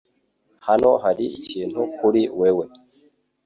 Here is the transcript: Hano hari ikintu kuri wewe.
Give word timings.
Hano 0.67 0.89
hari 1.03 1.25
ikintu 1.37 1.81
kuri 1.97 2.21
wewe. 2.39 2.65